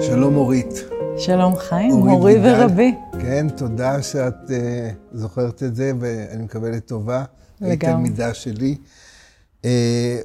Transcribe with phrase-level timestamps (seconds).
[0.00, 0.74] שלום אורית.
[1.18, 2.94] שלום חיים, מורי ורבי.
[3.20, 4.52] כן, תודה שאת uh,
[5.12, 7.24] זוכרת את זה, ואני מקווה לטובה.
[7.60, 7.70] לגמרי.
[7.70, 8.76] היית תלמידה שלי.
[9.62, 9.66] Uh,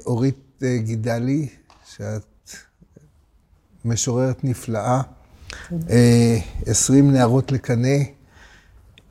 [0.06, 1.48] אורית uh, גידלי,
[1.86, 2.50] שאת
[3.84, 5.00] משוררת נפלאה.
[5.70, 7.98] uh, נערות לקנה,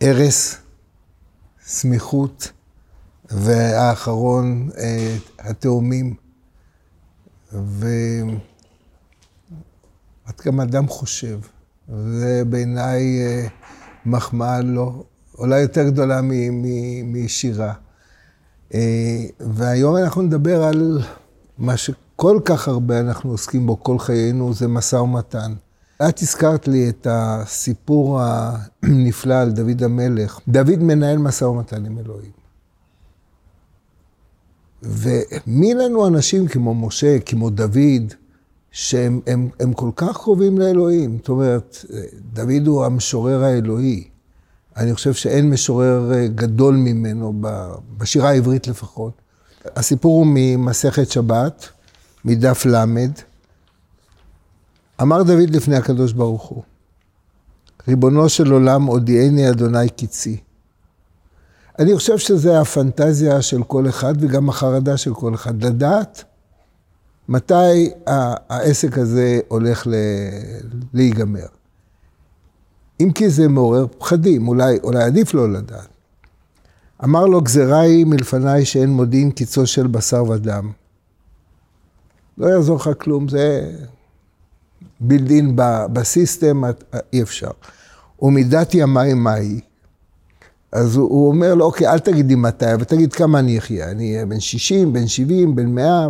[0.01, 0.57] ארס,
[1.65, 2.51] סמיכות,
[3.31, 4.79] והאחרון, uh,
[5.39, 6.15] התאומים.
[10.31, 11.39] ואת גם אדם חושב.
[11.87, 13.47] זה בעיניי אה,
[14.05, 15.03] מחמאה לא,
[15.37, 16.21] אולי יותר גדולה
[17.03, 17.73] משירה.
[18.73, 21.01] אה, והיום אנחנו נדבר על
[21.57, 25.53] מה שכל כך הרבה אנחנו עוסקים בו כל חיינו, זה משא ומתן.
[26.09, 28.21] את הזכרת לי את הסיפור
[28.83, 30.39] הנפלא על דוד המלך.
[30.47, 32.31] דוד מנהל משא ומתן עם אלוהים.
[34.83, 38.13] ומי לנו אנשים כמו משה, כמו דוד,
[38.71, 41.17] שהם הם, הם כל כך קרובים לאלוהים.
[41.17, 41.85] זאת אומרת,
[42.33, 44.07] דוד הוא המשורר האלוהי.
[44.77, 47.41] אני חושב שאין משורר אה, גדול ממנו,
[47.97, 49.13] בשירה העברית לפחות.
[49.75, 51.69] הסיפור הוא ממסכת שבת,
[52.25, 52.85] מדף ל'.
[55.01, 56.63] אמר דוד לפני הקדוש ברוך הוא,
[57.87, 60.37] ריבונו של עולם, הודיעני אדוני קצי.
[61.79, 66.23] אני חושב שזה הפנטזיה של כל אחד וגם החרדה של כל אחד, לדעת
[67.29, 67.89] מתי
[68.49, 69.87] העסק הזה הולך
[70.93, 71.45] להיגמר.
[72.99, 75.87] אם כי זה מעורר פחדים, אולי, אולי עדיף לא לדעת.
[77.03, 80.71] אמר לו, גזירה היא מלפניי שאין מודיעין קיצו של בשר ודם.
[82.37, 83.71] לא יעזור לך כלום, זה
[84.99, 85.55] בילדין
[85.93, 86.63] בסיסטם,
[87.13, 87.51] אי אפשר.
[88.21, 89.59] ומידת ימיי מהי?
[90.71, 93.91] אז הוא, הוא אומר לו, אוקיי, אל תגידי מתי, אבל תגיד כמה אני אחיה.
[93.91, 96.07] אני אהיה בן 60, בן 70, בן 100.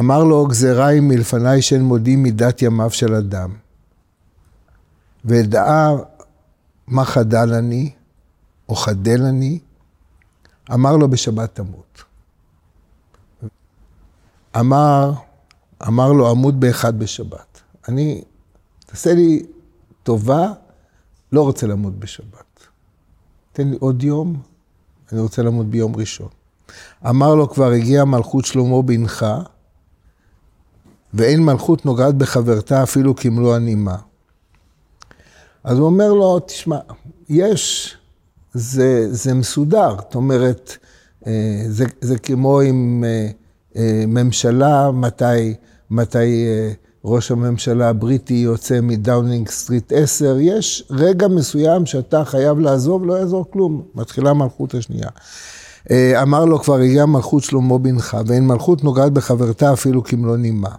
[0.00, 3.54] אמר לו, גזירה היא מלפניי שאין מודים מידת ימיו של אדם.
[5.24, 5.90] ודעה
[6.86, 7.90] מה חדל אני,
[8.68, 9.58] או חדל אני,
[10.72, 12.04] אמר לו בשבת תמות.
[14.58, 15.12] אמר,
[15.88, 17.60] אמר לו, עמוד באחד בשבת.
[17.88, 18.24] אני,
[18.86, 19.46] תעשה לי
[20.02, 20.52] טובה,
[21.32, 22.66] לא רוצה למות בשבת.
[23.52, 24.42] תן לי עוד יום,
[25.12, 26.37] אני רוצה למות ביום ראשון.
[27.08, 29.26] אמר לו, כבר הגיע מלכות שלמה בנך,
[31.14, 33.96] ואין מלכות נוגעת בחברתה אפילו כמלוא הנימה.
[35.64, 36.78] אז הוא אומר לו, תשמע,
[37.28, 37.96] יש,
[38.52, 40.76] זה, זה מסודר, זאת אומרת,
[41.26, 43.28] אה, זה, זה כמו עם אה,
[43.76, 45.54] אה, ממשלה, מתי,
[45.90, 46.46] מתי
[47.04, 53.50] ראש הממשלה הבריטי יוצא מדאונינג סטריט 10, יש רגע מסוים שאתה חייב לעזוב, לא יעזור
[53.50, 55.08] כלום, מתחילה המלכות השנייה.
[55.90, 60.70] אה, אמר לו, כבר הגיעה מלכות שלמה בנך, ואין מלכות נוגעת בחברתה אפילו כמלוא נימה.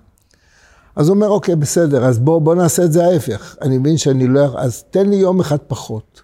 [0.96, 3.56] אז הוא אומר, אוקיי, בסדר, אז בוא, בוא נעשה את זה ההפך.
[3.62, 6.22] אני מבין שאני לא אז תן לי יום אחד פחות.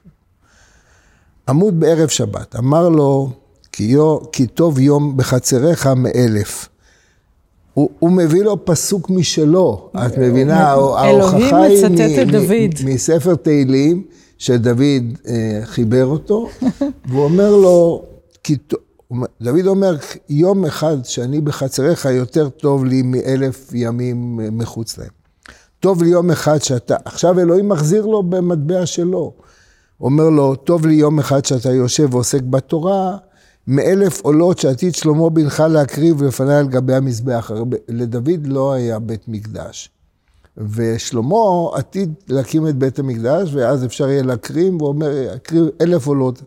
[1.50, 3.30] עמוד בערב שבת, אמר לו,
[3.72, 6.70] כי, יו, כי טוב יום בחצריך מאלף.
[7.74, 10.68] הוא, הוא מביא לו פסוק משלו, את מבינה?
[10.68, 11.86] ההוכחה היא
[12.86, 14.04] מספר תהילים,
[14.38, 14.82] שדוד
[15.28, 16.50] אה, חיבר אותו,
[17.10, 18.04] והוא אומר לו,
[18.46, 18.56] כי,
[19.42, 19.96] דוד אומר,
[20.30, 25.10] יום אחד שאני בחצריך יותר טוב לי מאלף ימים מחוץ להם.
[25.80, 29.34] טוב לי יום אחד שאתה, עכשיו אלוהים מחזיר לו במטבע שלו.
[30.02, 33.18] אומר לו, טוב לי יום אחד שאתה יושב ועוסק בתורה,
[33.68, 37.52] מאלף עולות שעתיד שלמה בנך להקריב לפניי על גבי המזבח.
[37.88, 39.90] לדוד לא היה בית מקדש.
[40.58, 41.36] ושלמה
[41.74, 46.42] עתיד להקים את בית המקדש, ואז אפשר יהיה להקריב, והוא אומר, להקריב אלף עולות.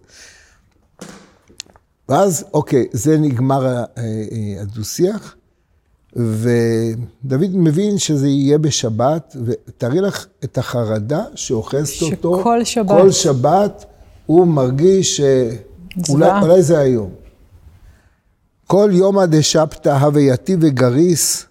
[2.08, 5.34] ואז, אוקיי, זה נגמר אה, אה, הדו-שיח,
[6.16, 12.38] ודוד מבין שזה יהיה בשבת, ותארי לך את החרדה שאוחזת אותו.
[12.40, 12.88] שכל שבת.
[12.88, 13.84] כל שבת
[14.26, 15.20] הוא מרגיש
[16.06, 17.10] שאולי זה היום.
[18.66, 21.46] כל יומא דשבתא הווייתי וגריס,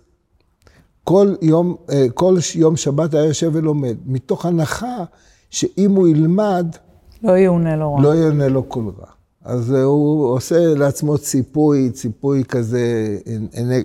[1.04, 5.04] כל יום, אה, כל יום שבת היה יושב ולומד, מתוך הנחה
[5.50, 6.76] שאם הוא ילמד,
[7.24, 8.02] לא יאונה לו רע.
[8.02, 9.17] לא יאונה לו כל רע.
[9.48, 13.18] אז הוא עושה לעצמו ציפוי, ציפוי כזה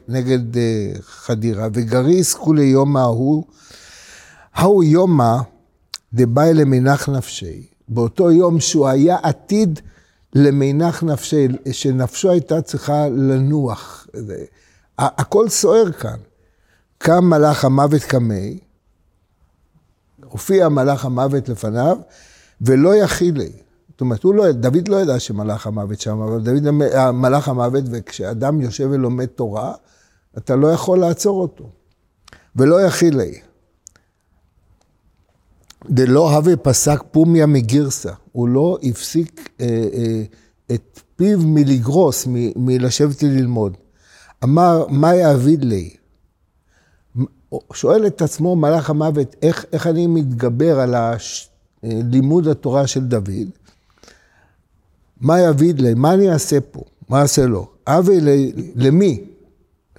[0.08, 1.68] נגד אה, חדירה.
[1.72, 3.44] וגריס כולי יומא ההוא,
[4.54, 5.36] ההוא יומא
[6.12, 7.66] דבאי למנח נפשי.
[7.88, 9.80] באותו יום שהוא היה עתיד
[10.34, 14.06] למנח נפשי, שנפשו הייתה צריכה לנוח.
[14.98, 16.18] הכל סוער כאן.
[16.98, 18.58] קם מלאך המוות קמי,
[20.24, 21.96] הופיע מלאך המוות לפניו,
[22.60, 23.61] ולא יכילי.
[24.02, 26.70] אומרת, הוא לא, דוד לא ידע שמלאך המוות שם, אבל דוד,
[27.10, 29.74] מלאך המוות, וכשאדם יושב ולומד תורה,
[30.38, 31.70] אתה לא יכול לעצור אותו.
[32.56, 33.40] ולא יכילי.
[35.90, 40.22] דלא הווה פסק פומיה מגירסה, הוא לא הפסיק אה, אה,
[40.74, 43.76] את פיו מלגרוס, מ, מלשבת ללמוד.
[44.44, 45.90] אמר, מה יעביד לי?
[47.72, 51.50] שואל את עצמו מלאך המוות, איך, איך אני מתגבר על הש,
[51.84, 53.50] אה, לימוד התורה של דוד?
[55.22, 55.94] מה יעביד לי?
[55.94, 56.80] מה אני אעשה פה?
[57.08, 57.66] מה אעשה לו?
[57.86, 58.20] אבי
[58.76, 59.24] למי?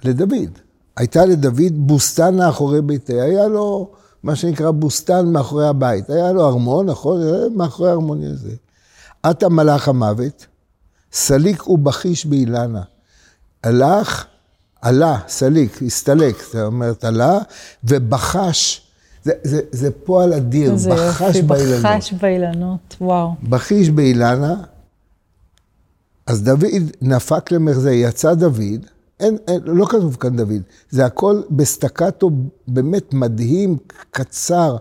[0.04, 0.58] לדוד.
[0.96, 3.90] הייתה לדוד בוסתן מאחורי ביתי, היה לו
[4.22, 6.10] מה שנקרא בוסתן מאחורי הבית.
[6.10, 7.20] היה לו ארמון, נכון?
[7.54, 8.54] מאחורי הארמון הזה.
[9.22, 10.46] אתא מלאך המוות,
[11.12, 12.82] סליק ובחיש באילני.
[13.64, 14.24] הלך,
[14.82, 17.38] עלה, סליק, הסתלק, זאת אומרת, עלה,
[17.84, 18.80] ובחש.
[19.22, 21.84] זה, זה, זה פועל אדיר, זה בחש יופי, באילנות.
[21.84, 23.34] בחש באילנות, וואו.
[23.48, 24.54] בחיש באילני,
[26.26, 26.64] אז דוד
[27.02, 28.86] נפק למיחזי, יצא דוד,
[29.20, 32.30] אין, אין, לא כתוב כאן דוד, זה הכל בסטקטו
[32.68, 33.76] באמת מדהים,
[34.10, 34.76] קצר,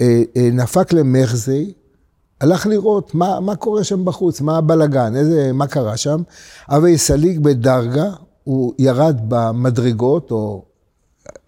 [0.00, 1.72] אה, אה, נפק למחזי,
[2.40, 6.22] הלך לראות מה, מה קורה שם בחוץ, מה הבלגן, איזה, מה קרה שם.
[6.68, 8.10] אבל יסליג בדרגה,
[8.44, 10.64] הוא ירד במדרגות, או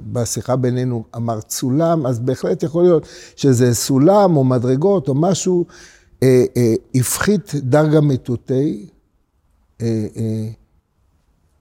[0.01, 3.07] בשיחה בינינו אמר צולם, אז בהחלט יכול להיות
[3.37, 5.65] שזה סולם או מדרגות או משהו,
[6.23, 8.89] אה, אה, הפחית דרגה מטוטי,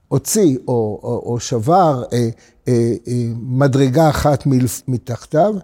[0.08, 2.28] הוציא או, או, או שבר אה,
[2.68, 4.44] אה, אה, מדרגה אחת
[4.88, 5.54] מתחתיו,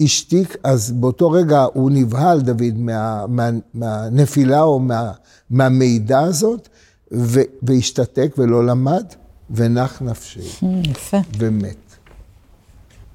[0.00, 5.12] השתיק, אז באותו רגע הוא נבהל, דוד, מה, מה, מהנפילה או מה,
[5.50, 6.68] מהמידע הזאת,
[7.12, 9.04] ו, והשתתק ולא למד,
[9.50, 10.66] ונח נפשי.
[10.90, 11.16] יפה.
[11.38, 11.76] ומת.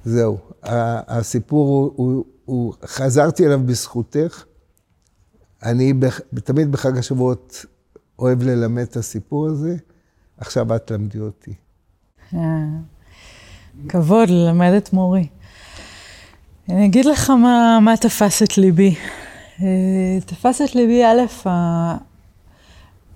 [0.04, 0.38] זהו.
[0.62, 4.44] הסיפור הוא, הוא, הוא, חזרתי אליו בזכותך.
[5.62, 5.92] אני
[6.44, 7.64] תמיד בחג השבועות
[8.22, 9.76] אוהב ללמד את הסיפור הזה.
[10.38, 11.54] עכשיו את תלמדי אותי.
[12.34, 12.38] אה,
[13.88, 15.26] כבוד ללמד את מורי.
[16.68, 18.94] אני אגיד לך מה, מה תפס את ליבי.
[19.62, 21.48] אה, תפס את ליבי, א',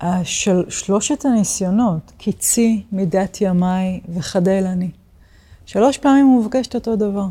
[0.01, 4.91] השל, שלושת הניסיונות, קיצי, מידת ימיי וחדל אני.
[5.67, 7.27] שלוש פעמים הוא מבקש את אותו דבר.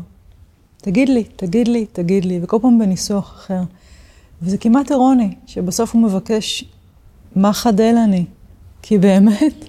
[0.76, 3.62] תגיד לי, תגיד לי, תגיד לי, וכל פעם בניסוח אחר.
[4.42, 6.64] וזה כמעט אירוני, שבסוף הוא מבקש,
[7.36, 8.24] מה חדל אני?
[8.82, 9.64] כי באמת,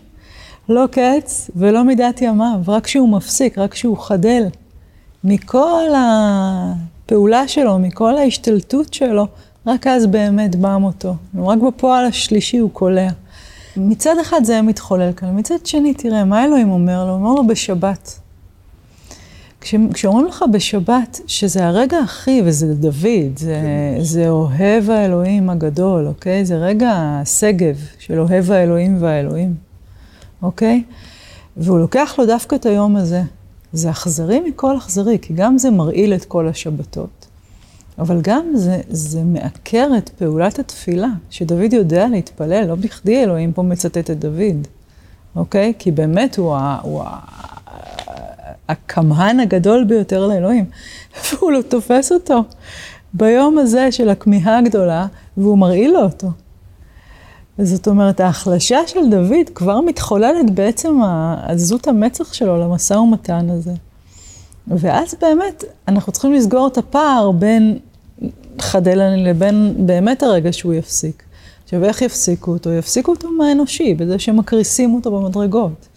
[0.69, 4.43] לא קץ ולא מידת ימיו, רק כשהוא מפסיק, רק כשהוא חדל
[5.23, 9.27] מכל הפעולה שלו, מכל ההשתלטות שלו,
[9.67, 11.15] רק אז באמת בא מותו.
[11.37, 13.09] רק בפועל השלישי הוא קולע.
[13.77, 17.11] מצד אחד זה מתחולל כאן, מצד שני, תראה, מה אלוהים אומר לו?
[17.11, 18.19] הוא אומר לו בשבת.
[19.67, 23.61] כש, כשאומרים לך בשבת, שזה הרגע הכי, וזה דוד, זה,
[23.99, 26.45] זה אוהב האלוהים הגדול, אוקיי?
[26.45, 29.55] זה רגע השגב של אוהב האלוהים והאלוהים.
[30.41, 30.83] אוקיי?
[31.57, 33.21] והוא לוקח לו דווקא את היום הזה.
[33.73, 37.27] זה אכזרי מכל אכזרי, כי גם זה מרעיל את כל השבתות,
[37.99, 43.61] אבל גם זה, זה מעקר את פעולת התפילה, שדוד יודע להתפלל, לא בכדי אלוהים פה
[43.61, 44.67] מצטט את דוד,
[45.35, 45.73] אוקיי?
[45.79, 47.19] כי באמת הוא, ה, הוא ה,
[48.69, 50.65] הכמהן הגדול ביותר לאלוהים,
[51.33, 52.43] והוא לא תופס אותו
[53.13, 56.27] ביום הזה של הכמיהה הגדולה, והוא מרעיל לו אותו.
[57.61, 60.99] זאת אומרת, ההחלשה של דוד כבר מתחוללת בעצם
[61.43, 63.73] עזות המצח שלו למשא ומתן הזה.
[64.67, 67.79] ואז באמת, אנחנו צריכים לסגור את הפער בין
[68.61, 71.23] חדלני לבין באמת הרגע שהוא יפסיק.
[71.63, 72.69] עכשיו, איך יפסיקו אותו?
[72.69, 75.87] יפסיקו אותו מהאנושי, בזה שמקריסים אותו במדרגות,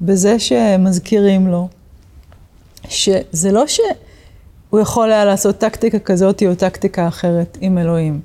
[0.00, 1.68] בזה שמזכירים לו,
[2.88, 8.20] שזה לא שהוא יכול היה לעשות טקטיקה כזאת או טקטיקה אחרת עם אלוהים.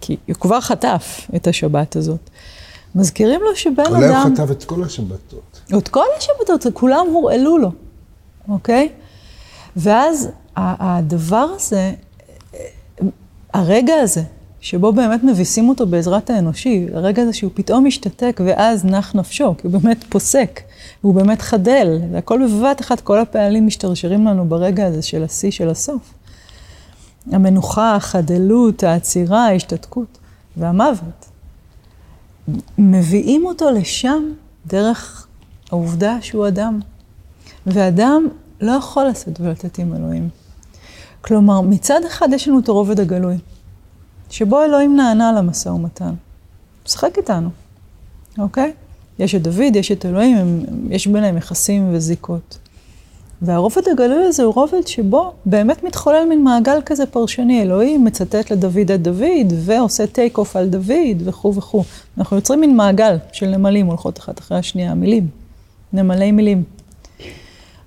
[0.00, 2.30] כי הוא כבר חטף את השבת הזאת.
[2.94, 3.94] מזכירים לו שבן אדם...
[3.94, 5.60] אולי הוא חטף את כל השבתות.
[5.78, 7.70] את כל השבתות, כולם הורעלו לו,
[8.48, 8.88] אוקיי?
[9.76, 11.92] ואז הדבר הזה,
[13.54, 14.22] הרגע הזה,
[14.62, 19.66] שבו באמת מביסים אותו בעזרת האנושי, הרגע הזה שהוא פתאום משתתק ואז נח נפשו, כי
[19.66, 20.60] הוא באמת פוסק,
[21.04, 25.68] והוא באמת חדל, והכל בבת אחת, כל הפעלים משתרשרים לנו ברגע הזה של השיא של
[25.68, 26.14] הסוף.
[27.32, 30.18] המנוחה, החדלות, העצירה, ההשתתקות
[30.56, 31.28] והמוות.
[32.78, 34.22] מביאים אותו לשם
[34.66, 35.26] דרך
[35.70, 36.80] העובדה שהוא אדם.
[37.66, 38.28] ואדם
[38.60, 40.28] לא יכול לשאת ולתת עם אלוהים.
[41.20, 43.36] כלומר, מצד אחד יש לנו את הרובד הגלוי,
[44.32, 46.14] שבו אלוהים נענה למשא ומתן.
[46.86, 47.48] משחק איתנו,
[48.38, 48.72] אוקיי?
[49.18, 52.58] יש את דוד, יש את אלוהים, הם, יש ביניהם יחסים וזיקות.
[53.42, 57.62] והרובד הגלוי הזה הוא רובד שבו באמת מתחולל מין מעגל כזה פרשני.
[57.62, 61.84] אלוהים מצטט לדוד את דוד, ועושה take off על דוד, וכו' וכו'.
[62.18, 65.28] אנחנו יוצרים מין מעגל של נמלים הולכות אחת אחרי השנייה, מילים.
[65.92, 66.62] נמלי מילים.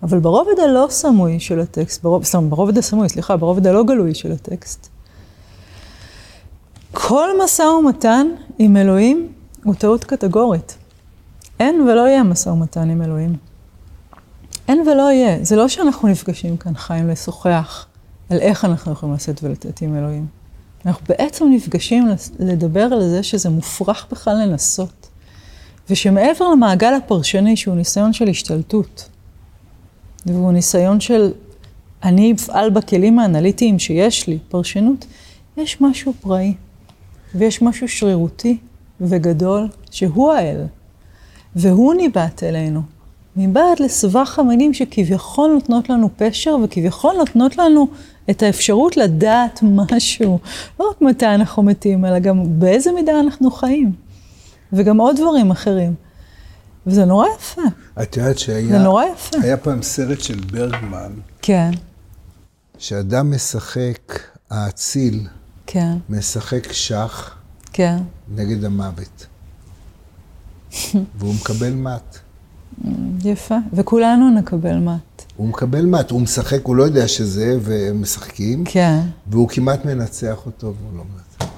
[0.03, 4.31] אבל ברובד הלא סמוי של הטקסט, ברוב, סתם, ברובד הסמוי, סליחה, ברובד הלא גלוי של
[4.31, 4.89] הטקסט,
[6.97, 8.27] כל משא ומתן
[8.59, 9.31] עם אלוהים
[9.63, 10.77] הוא טעות קטגורית.
[11.59, 13.35] אין ולא יהיה משא ומתן עם אלוהים.
[14.67, 15.37] אין ולא יהיה.
[15.41, 17.85] זה לא שאנחנו נפגשים כאן, חיים, לשוחח
[18.29, 20.25] על איך אנחנו יכולים לשאת ולתת עם אלוהים.
[20.85, 22.07] אנחנו בעצם נפגשים
[22.39, 25.09] לדבר על זה שזה מופרך בכלל לנסות.
[25.89, 29.09] ושמעבר למעגל הפרשני, שהוא ניסיון של השתלטות,
[30.25, 31.31] והוא ניסיון של
[32.03, 35.05] אני אפעל בכלים האנליטיים שיש לי, פרשנות,
[35.57, 36.53] יש משהו פראי,
[37.35, 38.57] ויש משהו שרירותי
[39.01, 40.61] וגדול, שהוא האל,
[41.55, 42.81] והוא ניבט אלינו,
[43.35, 47.87] מבעד לסבך המילים שכביכול נותנות לנו פשר, וכביכול נותנות לנו
[48.29, 50.39] את האפשרות לדעת משהו,
[50.79, 53.91] לא רק מתי אנחנו מתים, אלא גם באיזה מידה אנחנו חיים.
[54.73, 55.93] וגם עוד דברים אחרים.
[56.87, 57.61] וזה נורא יפה.
[58.01, 58.67] את יודעת שהיה...
[58.67, 59.37] זה נורא יפה.
[59.41, 61.11] היה פעם סרט של ברגמן.
[61.41, 61.71] כן.
[62.77, 65.27] שאדם משחק, האציל,
[65.67, 65.97] כן.
[66.09, 67.35] משחק שח.
[67.73, 67.97] כן.
[68.35, 69.25] נגד המוות.
[71.15, 72.19] והוא מקבל מת.
[73.23, 75.25] יפה, וכולנו נקבל מת.
[75.35, 78.63] הוא מקבל מת, הוא משחק, הוא לא יודע שזה, והם משחקים.
[78.65, 78.99] כן.
[79.27, 81.51] והוא כמעט מנצח אותו, והוא לא מנצח אותו.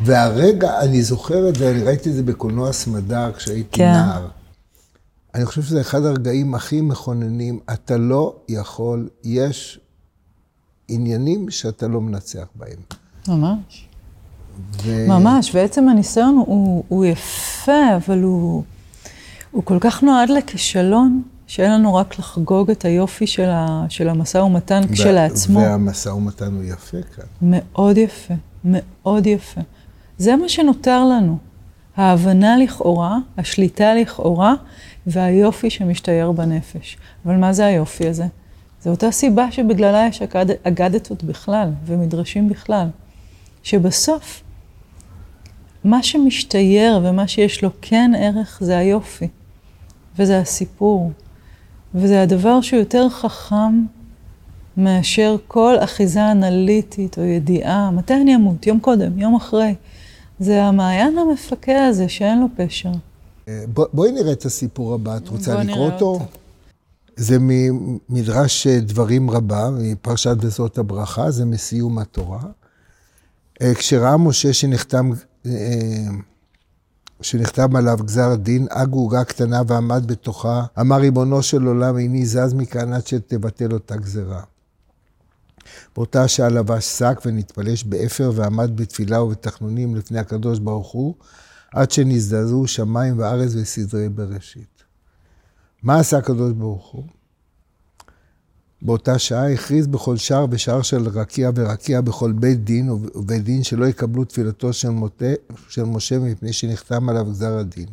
[0.00, 3.92] והרגע, אני זוכר את זה, אני ראיתי את זה בקולנוע סמדר כשהייתי כן.
[3.92, 4.28] נער.
[5.34, 7.60] אני חושב שזה אחד הרגעים הכי מכוננים.
[7.72, 9.80] אתה לא יכול, יש
[10.88, 12.78] עניינים שאתה לא מנצח בהם.
[13.28, 13.88] ממש.
[14.82, 15.08] ו...
[15.08, 18.62] ממש, ועצם הניסיון הוא, הוא יפה, אבל הוא,
[19.50, 24.38] הוא כל כך נועד לכישלון, שאין לנו רק לחגוג את היופי של, ה, של המשא
[24.38, 25.60] ומתן ו- כשלעצמו.
[25.60, 27.24] והמשא ומתן הוא יפה כאן.
[27.42, 28.34] מאוד יפה,
[28.64, 29.60] מאוד יפה.
[30.18, 31.38] זה מה שנותר לנו.
[31.96, 34.54] ההבנה לכאורה, השליטה לכאורה,
[35.06, 36.96] והיופי שמשתייר בנפש.
[37.26, 38.26] אבל מה זה היופי הזה?
[38.82, 42.86] זו אותה סיבה שבגללה יש אגד, אגדתות בכלל, ומדרשים בכלל.
[43.62, 44.42] שבסוף,
[45.84, 49.28] מה שמשתייר ומה שיש לו כן ערך זה היופי,
[50.18, 51.12] וזה הסיפור,
[51.94, 53.84] וזה הדבר שהוא יותר חכם
[54.76, 59.74] מאשר כל אחיזה אנליטית או ידיעה, מתי אני אמות, יום קודם, יום אחרי.
[60.40, 62.92] זה המעיין המפקה הזה שאין לו פשר.
[63.48, 66.12] אה, בוא, בואי נראה את הסיפור הבא, את רוצה לקרוא אותו?
[66.12, 66.24] אותו?
[67.16, 72.40] זה ממדרש דברים רבה, מפרשת וזאת הברכה, זה מסיום התורה.
[73.62, 75.10] אה, כשראה משה שנחתם,
[75.46, 75.52] אה,
[77.20, 82.54] שנחתם עליו גזר דין, אג עוגה קטנה ועמד בתוכה, אמר ריבונו של עולם, איני זז
[82.54, 84.42] מכאן עד שתבטל אותה גזרה.
[85.96, 91.14] באותה שעה לבש שק ונתפלש באפר ועמד בתפילה ובתחנונים לפני הקדוש ברוך הוא,
[91.72, 94.82] עד שנזדעזעו שמיים וארץ וסדרי בראשית.
[95.82, 97.04] מה עשה הקדוש ברוך הוא?
[98.82, 103.86] באותה שעה הכריז בכל שער ושער של רקיע ורקיע בכל בית דין ובית דין שלא
[103.86, 105.32] יקבלו תפילתו של, מוטה,
[105.68, 107.88] של משה מפני שנחתם עליו גזר הדין.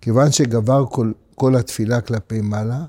[0.00, 2.84] כיוון שגבר כל, כל התפילה כלפי מעלה,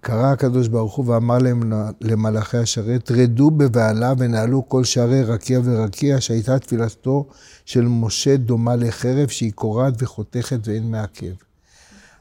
[0.00, 6.20] קרא הקדוש ברוך הוא ואמר להם למלאכי השרת, רדו בבעלה ונעלו כל שערי רקיע ורקיע,
[6.20, 7.26] שהייתה תפילתו
[7.64, 11.32] של משה דומה לחרב שהיא קורעת וחותכת ואין מעכב.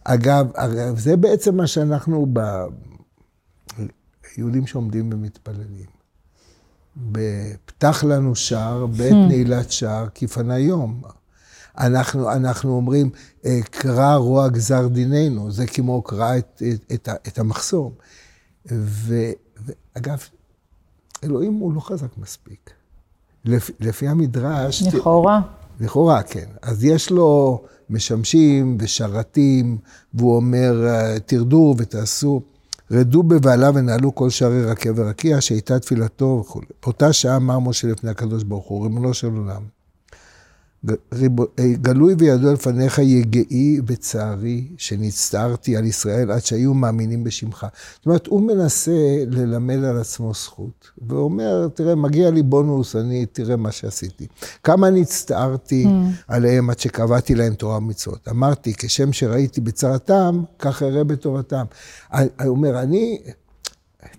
[0.03, 0.47] אגב,
[0.97, 2.39] זה בעצם מה שאנחנו, ב...
[4.37, 5.85] יהודים שעומדים ומתפללים.
[7.65, 9.15] פתח לנו שער, בעת hmm.
[9.15, 11.01] נעילת שער, כי פנה יום.
[11.77, 13.09] אנחנו, אנחנו אומרים,
[13.45, 17.93] אה, קרא רוע גזר דיננו, זה כמו קרא את, את, את, את המחסום.
[18.71, 19.15] ו,
[19.57, 20.19] ואגב,
[21.23, 22.71] אלוהים הוא לא חזק מספיק.
[23.45, 24.83] לפי, לפי המדרש...
[24.83, 25.41] לכאורה.
[25.79, 26.45] לכאורה, כן.
[26.61, 29.77] אז יש לו משמשים ושרתים,
[30.13, 32.41] והוא אומר, אה, תרדו ותעשו.
[32.91, 36.61] רדו בבעלה ונעלו כל שערי רקיע ורקיע, שהייתה תפילתו וכו'.
[36.83, 39.61] באותה שעה אמר משה לפני הקדוש ברוך הוא, ריבונו של עולם,
[41.81, 47.65] גלוי וידוע לפניך יגעי וצערי שנצטערתי על ישראל עד שהיו מאמינים בשמך.
[47.95, 53.55] זאת אומרת, הוא מנסה ללמד על עצמו זכות, ואומר, תראה, מגיע לי בונוס, אני, תראה
[53.55, 54.27] מה שעשיתי.
[54.63, 55.87] כמה אני הצטערתי mm.
[56.27, 58.27] עליהם עד שקבעתי להם תורה ומצוות.
[58.27, 61.65] אמרתי, כשם שראיתי בצרתם, כך אראה בתורתם.
[62.13, 63.21] אני אומר, אני...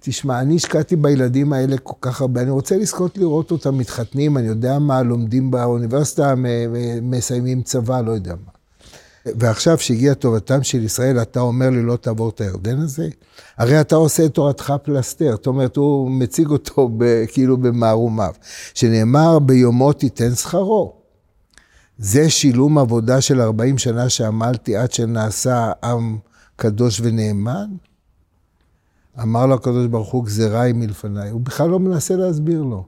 [0.01, 4.47] תשמע, אני השקעתי בילדים האלה כל כך הרבה, אני רוצה לזכות לראות אותם מתחתנים, אני
[4.47, 6.35] יודע מה, לומדים באוניברסיטה,
[7.03, 8.53] מסיימים צבא, לא יודע מה.
[9.27, 13.09] ועכשיו שהגיעה טובתם של ישראל, אתה אומר לי לא תעבור את הירדן הזה?
[13.59, 18.33] הרי אתה עושה את תורתך פלסתר, זאת אומרת, הוא מציג אותו ב, כאילו במערומיו.
[18.75, 20.93] שנאמר, ביומו תיתן שכרו.
[21.99, 26.19] זה שילום עבודה של 40 שנה שעמלתי עד שנעשה עם
[26.57, 27.67] קדוש ונאמן?
[29.23, 31.31] אמר לו הקדוש ברוך הוא, גזירה היא מלפניי.
[31.31, 32.85] הוא בכלל לא מנסה להסביר לו.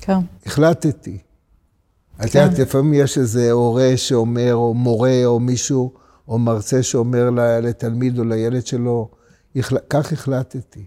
[0.00, 0.18] כן.
[0.46, 1.18] החלטתי.
[2.24, 5.92] את יודעת, לפעמים יש איזה הורה שאומר, או מורה, או מישהו,
[6.28, 7.30] או מרצה שאומר
[7.62, 9.08] לתלמיד או לילד שלו,
[9.90, 10.86] כך החלטתי.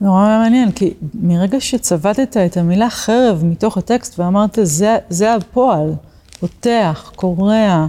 [0.00, 5.94] נורא מעניין, כי מרגע שצבטת את המילה חרב מתוך הטקסט ואמרת, זה, זה הפועל,
[6.40, 7.86] פותח, קורע,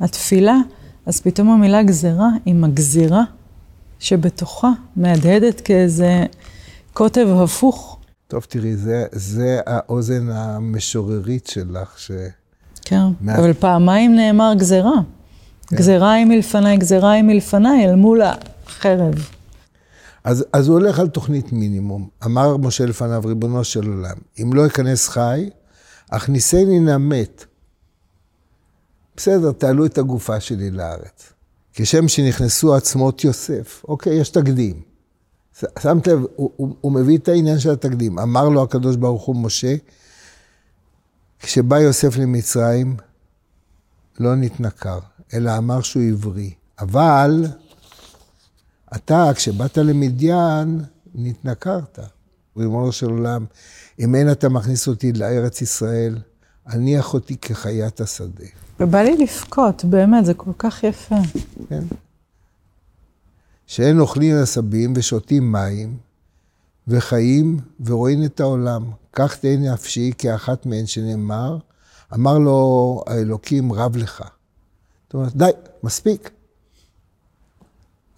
[0.00, 0.56] התפילה,
[1.06, 3.22] אז פתאום המילה גזירה עם הגזירה
[4.04, 6.24] שבתוכה מהדהדת כאיזה
[6.92, 7.98] קוטב הפוך.
[8.28, 12.10] טוב, תראי, זה, זה האוזן המשוררית שלך, ש...
[12.82, 13.38] כן, מה...
[13.38, 15.00] אבל פעמיים נאמר גזירה.
[15.66, 15.76] כן.
[15.76, 19.14] גזירה היא מלפניי, גזירה היא מלפניי, אל מול החרב.
[20.24, 22.08] אז, אז הוא הולך על תוכנית מינימום.
[22.24, 25.50] אמר משה לפניו, ריבונו של עולם, אם לא אכנס חי,
[26.10, 27.44] הכניסני נא מת.
[29.16, 31.33] בסדר, תעלו את הגופה שלי לארץ.
[31.74, 33.84] כשם שנכנסו עצמות יוסף.
[33.88, 34.82] אוקיי, יש תקדים.
[35.82, 38.18] שמת לב, הוא, הוא, הוא מביא את העניין של התקדים.
[38.18, 39.74] אמר לו הקדוש ברוך הוא, משה,
[41.38, 42.96] כשבא יוסף למצרים,
[44.20, 44.98] לא נתנכר,
[45.34, 46.54] אלא אמר שהוא עברי.
[46.78, 47.44] אבל
[48.96, 50.80] אתה, כשבאת למדיין,
[51.14, 51.98] נתנכרת.
[52.56, 53.44] ריבונו של עולם,
[53.98, 56.18] אם אין אתה מכניס אותי לארץ ישראל,
[56.66, 58.44] הניח אותי כחיית השדה.
[58.80, 61.16] ובא לי לבכות, באמת, זה כל כך יפה.
[61.68, 61.82] כן.
[63.66, 65.96] שאין אוכלים עשבים ושותים מים,
[66.88, 68.90] וחיים ורואים את העולם.
[69.12, 71.58] כך תהא נפשי כאחת מהן שנאמר,
[72.14, 74.24] אמר לו האלוקים רב לך.
[75.04, 75.50] זאת אומרת, די,
[75.82, 76.30] מספיק.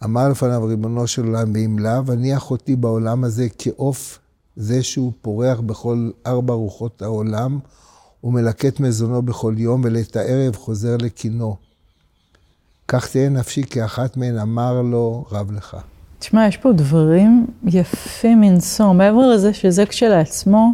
[0.04, 4.18] אמר לפניו ריבונו של עולם, ואם לאו, הניח אותי בעולם הזה כעוף
[4.56, 7.58] זה שהוא פורח בכל ארבע רוחות העולם,
[8.26, 11.56] ומלקט מזונו בכל יום, ולאת הערב חוזר לקינו.
[12.88, 15.76] כך תהיה נפשי כאחת מהן, אמר לו רב לך.
[16.18, 20.72] תשמע, יש פה דברים יפים מנשוא, מעבר לזה שזה כשלעצמו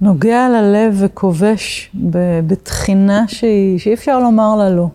[0.00, 1.90] נוגע ללב וכובש
[2.46, 4.88] בתחינה שאי אפשר לומר לה לא.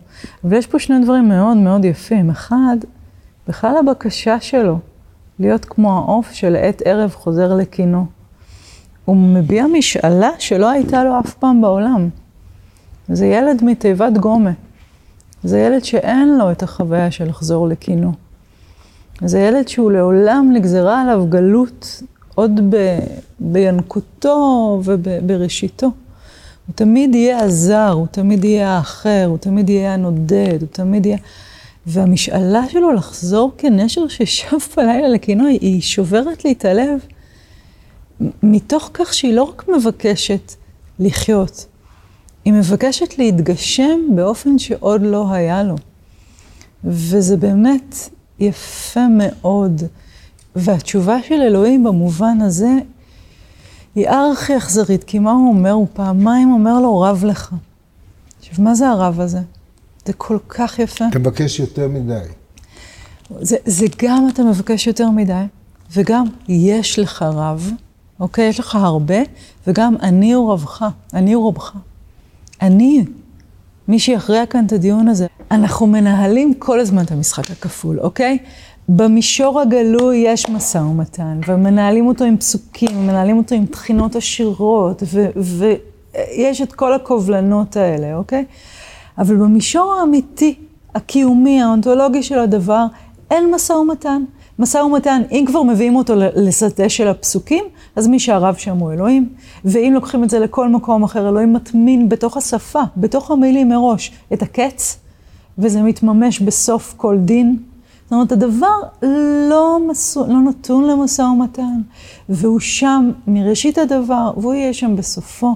[0.43, 2.29] אבל יש פה שני דברים מאוד מאוד יפים.
[2.29, 2.77] אחד,
[3.47, 4.79] בכלל הבקשה שלו
[5.39, 8.05] להיות כמו העוף שלעת ערב חוזר לקינו.
[9.05, 12.09] הוא מביע משאלה שלא הייתה לו אף פעם בעולם.
[13.07, 14.51] זה ילד מתיבת גומה.
[15.43, 18.11] זה ילד שאין לו את החוויה של לחזור לקינו.
[19.21, 22.01] זה ילד שהוא לעולם נגזרה עליו גלות
[22.35, 22.99] עוד ב,
[23.39, 25.91] בינקותו ובראשיתו.
[26.67, 31.17] הוא תמיד יהיה הזר, הוא תמיד יהיה האחר, הוא תמיד יהיה הנודד, הוא תמיד יהיה...
[31.87, 36.99] והמשאלה שלו לחזור כנשר ששב בלילה לקינו, היא שוברת לי את הלב.
[38.43, 40.53] מתוך כך שהיא לא רק מבקשת
[40.99, 41.65] לחיות,
[42.45, 45.75] היא מבקשת להתגשם באופן שעוד לא היה לו.
[46.83, 47.95] וזה באמת
[48.39, 49.81] יפה מאוד.
[50.55, 52.71] והתשובה של אלוהים במובן הזה
[53.95, 55.71] היא ארכי אכזרית, כי מה הוא אומר?
[55.71, 57.55] הוא פעמיים אומר לו, רב לך.
[58.39, 59.39] עכשיו, מה זה הרב הזה?
[60.05, 61.05] זה כל כך יפה.
[61.09, 62.19] אתה מבקש יותר מדי.
[63.41, 65.43] זה, זה גם אתה מבקש יותר מדי,
[65.93, 67.71] וגם יש לך רב,
[68.19, 68.47] אוקיי?
[68.47, 69.17] יש לך הרבה,
[69.67, 71.73] וגם אני הוא רבך, אני הוא רבך.
[72.61, 73.05] אני,
[73.87, 75.27] מי שיכריע כאן את הדיון הזה.
[75.51, 78.37] אנחנו מנהלים כל הזמן את המשחק הכפול, אוקיי?
[78.89, 85.03] במישור הגלוי יש משא ומתן, ומנהלים אותו עם פסוקים, ומנהלים אותו עם תחינות עשירות,
[85.35, 88.45] ויש את כל הקובלנות האלה, אוקיי?
[89.17, 90.55] אבל במישור האמיתי,
[90.95, 92.85] הקיומי, האונתולוגי של הדבר,
[93.31, 94.23] אין משא ומתן.
[94.59, 97.63] משא ומתן, אם כבר מביאים אותו לשדה של הפסוקים,
[97.95, 99.29] אז מי שהרב שם הוא אלוהים,
[99.65, 104.41] ואם לוקחים את זה לכל מקום אחר, אלוהים מטמין בתוך השפה, בתוך המילים מראש, את
[104.41, 104.97] הקץ,
[105.57, 107.57] וזה מתממש בסוף כל דין.
[108.03, 108.79] זאת אומרת, הדבר
[109.49, 111.81] לא, מסו, לא נתון למשא ומתן,
[112.29, 115.55] והוא שם מראשית הדבר, והוא יהיה שם בסופו,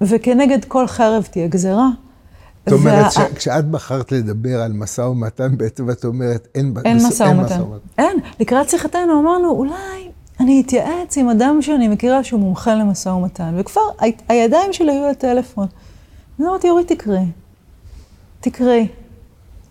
[0.00, 1.88] וכנגד כל חרב תהיה גזרה.
[2.70, 3.06] זאת אומרת.
[3.34, 7.62] כשאת בחרת לדבר על משא ומתן, בעצם את אומרת, אין, אין משא ומתן.
[7.98, 8.18] אין.
[8.40, 13.80] לקראת שיחתנו אמרנו, אולי אני אתייעץ עם אדם שאני מכירה שהוא מומחה למשא ומתן, וכבר
[14.28, 15.66] הידיים שלי היו לטלפון.
[16.38, 17.26] אני אמרתי, אורי, תקראי.
[18.40, 18.88] תקראי.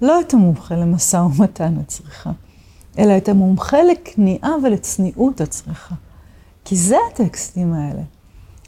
[0.02, 2.32] לא את המומחה למשא ומתן את צריכה,
[3.00, 5.96] אלא את המומחה לכניעה ולצניעות את צריכה.
[6.66, 8.02] כי זה הטקסטים האלה.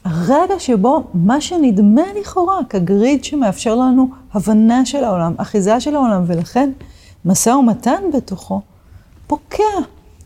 [0.09, 6.71] הרגע שבו מה שנדמה לכאורה כגריד שמאפשר לנו הבנה של העולם, אחיזה של העולם, ולכן
[7.25, 8.61] משא ומתן בתוכו
[9.27, 9.63] פוקע.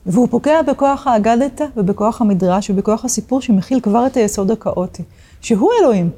[0.06, 5.04] והוא פוקע בכוח האגדתא ובכוח המדרש ובכוח הסיפור שמכיל כבר את היסוד הכאוטי,
[5.42, 6.10] שהוא אלוהים.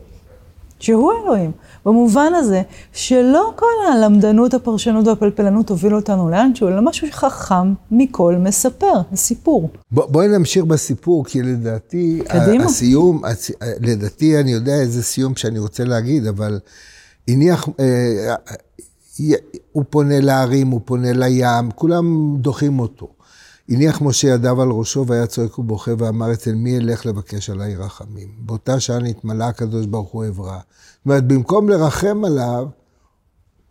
[0.79, 1.51] שהוא אלוהים.
[1.85, 2.61] במובן הזה
[2.93, 9.69] שלא כל הלמדנות, הפרשנות והפלפלנות הובילו אותנו לאנשהו, אלא משהו חכם מכל מספר, הסיפור.
[9.91, 12.65] בוא, בואי נמשיך בסיפור, כי לדעתי, קדימה.
[12.65, 13.51] הסיום, הצ...
[13.81, 16.59] לדעתי אני יודע איזה סיום שאני רוצה להגיד, אבל
[17.27, 18.35] הניח, אה,
[19.71, 23.14] הוא פונה להרים, הוא פונה לים, כולם דוחים אותו.
[23.69, 28.30] הניח משה ידיו על ראשו והיה צועק ובוכה ואמר, אצל מי אלך לבקש עליי רחמים?
[28.39, 30.60] באותה שעה נתמלא הקדוש ברוך הוא עברה.
[30.60, 32.67] זאת אומרת, במקום לרחם עליו,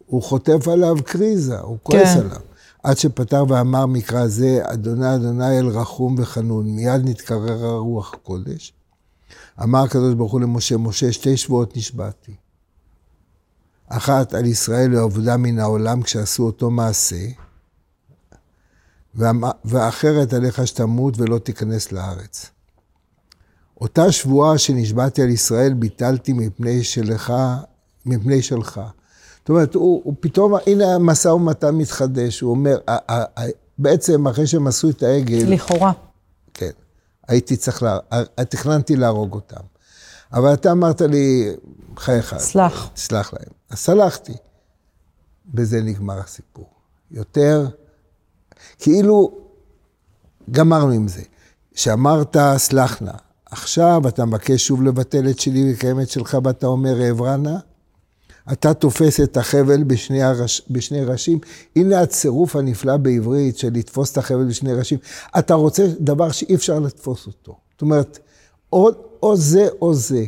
[0.06, 2.20] הוא חוטף עליו קריזה, הוא כועס כן.
[2.20, 2.40] עליו.
[2.82, 8.72] עד שפתר ואמר מקרא זה, אדוני אדוני אל רחום וחנון, מיד נתקרר הרוח הקודש.
[9.62, 12.34] אמר הקדוש ברוך הוא למשה, משה, שתי שבועות נשבעתי.
[13.88, 17.26] אחת על ישראל לעבודה מן העולם כשעשו אותו מעשה,
[19.64, 22.50] ואחרת עליך שתמות ולא תיכנס לארץ.
[23.80, 27.32] אותה שבועה שנשבעתי על ישראל ביטלתי מפני שלך,
[28.06, 28.80] מפני שלך.
[29.38, 32.78] זאת אומרת, הוא, הוא פתאום, הנה המשא ומתן מתחדש, הוא אומר,
[33.78, 35.44] בעצם אחרי שהם עשו את העגל...
[35.48, 35.92] לכאורה.
[36.54, 36.70] כן.
[37.28, 37.98] הייתי צריך, לה,
[38.48, 39.60] תכננתי להרוג אותם.
[40.32, 41.54] אבל אתה אמרת לי,
[41.96, 42.34] חייך.
[42.38, 42.90] סלח.
[42.96, 43.52] סלח להם.
[43.70, 44.32] אז סלחתי.
[45.46, 46.66] בזה נגמר הסיפור.
[47.10, 47.66] יותר,
[48.78, 49.30] כאילו,
[50.50, 51.22] גמרנו עם זה.
[51.74, 53.12] שאמרת, סלח נא.
[53.50, 57.56] עכשיו אתה מבקש שוב לבטל את שלי ולקיים את שלך, ואתה אומר, אעברה נא.
[58.52, 61.38] אתה תופס את החבל בשני, הרש, בשני ראשים.
[61.76, 64.98] הנה הצירוף הנפלא בעברית של לתפוס את החבל בשני ראשים.
[65.38, 67.56] אתה רוצה דבר שאי אפשר לתפוס אותו.
[67.72, 68.18] זאת אומרת,
[68.72, 68.88] או,
[69.22, 70.24] או זה או זה.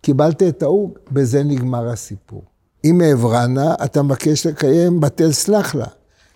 [0.00, 2.42] קיבלת את ההוא, בזה נגמר הסיפור.
[2.84, 5.86] אם אעברנה, אתה מבקש לקיים בטל סלח לה.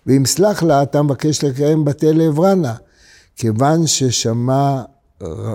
[0.05, 2.75] ואם סלח לה, אתה מבקש לקיים בטל אעברנה.
[3.35, 4.81] כיוון ששמע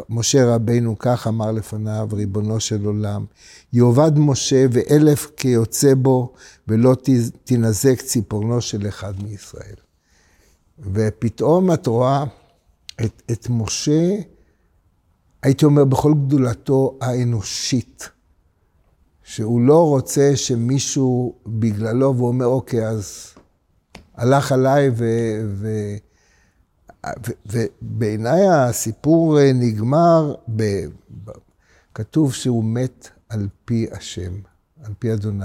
[0.09, 3.25] משה רבינו, כך אמר לפניו, ריבונו של עולם,
[3.73, 6.33] יאבד משה ואלף כיוצא בו,
[6.69, 6.97] ולא
[7.45, 9.75] תנזק ציפורנו של אחד מישראל.
[10.79, 12.25] ופתאום את רואה
[13.05, 14.11] את, את משה,
[15.43, 18.09] הייתי אומר, בכל גדולתו האנושית,
[19.25, 23.36] שהוא לא רוצה שמישהו בגללו, והוא אומר, אוקיי, אז
[24.16, 25.05] הלך עליי ו...
[25.44, 25.68] ו
[27.46, 30.62] ובעיניי הסיפור אה, נגמר, ב,
[31.24, 31.31] ב,
[31.94, 34.33] כתוב שהוא מת על פי השם,
[34.85, 35.44] על פי אדוני.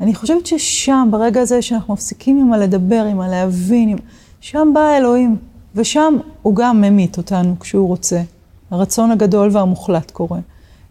[0.00, 3.98] אני חושבת ששם, ברגע הזה שאנחנו מפסיקים עם הלדבר, עם הלהבין, עם...
[4.40, 5.36] שם בא האלוהים,
[5.74, 8.22] ושם הוא גם ממית אותנו כשהוא רוצה.
[8.70, 10.40] הרצון הגדול והמוחלט קורה.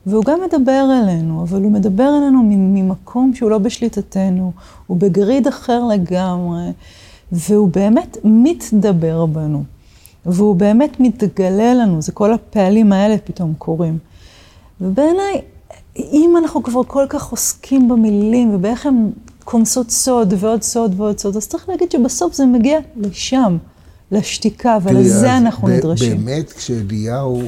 [0.05, 4.51] והוא גם מדבר אלינו, אבל הוא מדבר אלינו ממקום שהוא לא בשליטתנו,
[4.87, 6.71] הוא בגריד אחר לגמרי,
[7.31, 9.63] והוא באמת מתדבר בנו.
[10.25, 13.97] והוא באמת מתגלה לנו, זה כל הפעלים האלה פתאום קורים.
[14.81, 15.41] ובעיניי,
[15.97, 19.09] אם אנחנו כבר כל כך עוסקים במילים ובאיך הן
[19.43, 23.57] כונסות סוד ועוד סוד ועוד סוד, אז צריך להגיד שבסוף זה מגיע לשם,
[24.11, 26.25] לשתיקה, ולזה אנחנו נדרשים.
[26.25, 27.41] באמת, כשאליהו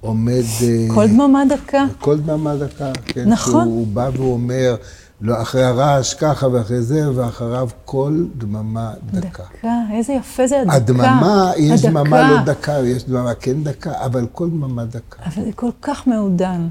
[0.00, 0.42] עומד...
[0.62, 1.84] אה, כל דממה דקה.
[2.00, 3.28] כל דממה דקה, כן.
[3.28, 3.64] נכון.
[3.64, 4.74] שהוא בא ואומר...
[5.20, 9.42] לא, אחרי הרעש ככה ואחרי זה, ואחריו כל דממה דקה.
[9.58, 10.74] דקה, איזה יפה זה הדקה.
[10.76, 11.90] הדממה, יש הדקה.
[11.90, 15.22] דממה לא דקה, יש דממה כן דקה, אבל כל דממה דקה.
[15.26, 16.68] אבל זה כל כך מעודן.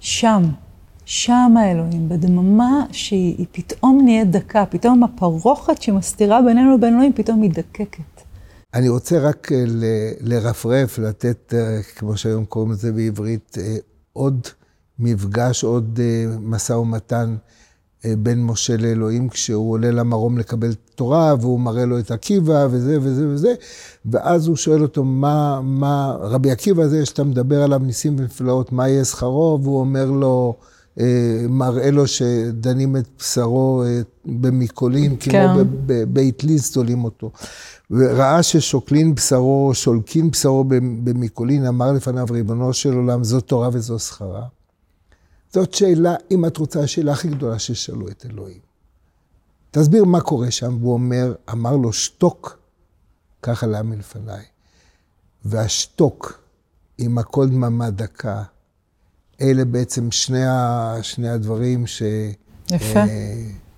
[0.00, 0.42] שם,
[1.04, 8.16] שם האלוהים, בדממה שהיא פתאום נהיית דקה, פתאום הפרוכת שמסתירה בינינו לבין אלוהים פתאום מתדקקת.
[8.74, 9.64] אני רוצה רק אה,
[10.20, 13.76] לרפרף, לתת, אה, כמו שהיום קוראים לזה בעברית, אה,
[14.12, 14.46] עוד
[14.98, 16.00] מפגש, עוד
[16.40, 17.36] משא ומתן.
[18.04, 22.98] אה, בין משה לאלוהים כשהוא עולה למרום לקבל תורה, והוא מראה לו את עקיבא וזה
[23.02, 23.54] וזה וזה,
[24.06, 28.88] ואז הוא שואל אותו, מה, מה, רבי עקיבא הזה שאתה מדבר עליו ניסים ונפלאות, מה
[28.88, 29.58] יהיה שכרו?
[29.62, 30.54] והוא אומר לו,
[31.00, 35.30] אה, מראה לו שדנים את בשרו אה, במיקולין, כן.
[35.30, 37.30] כמו בבית ליז תולים אותו.
[37.90, 40.64] וראה ששוקלין בשרו, שולקין בשרו
[41.04, 44.42] במיקולין, אמר לפניו, ריבונו של עולם, זו תורה וזו שכרה.
[45.56, 48.60] זאת שאלה, אם את רוצה, השאלה הכי גדולה ששאלו את אלוהים.
[49.70, 52.58] תסביר מה קורה שם, והוא אומר, אמר לו, שתוק,
[53.42, 54.44] ככה למה מלפניי.
[55.44, 56.40] והשתוק
[56.98, 58.42] עם הכל דממה דקה,
[59.40, 61.84] אלה בעצם שני, ה, שני הדברים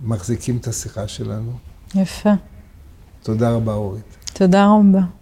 [0.01, 1.53] שמחזיקים אה, את השיחה שלנו.
[1.95, 2.33] יפה.
[3.23, 4.17] תודה רבה, אורית.
[4.33, 5.18] תודה רבה.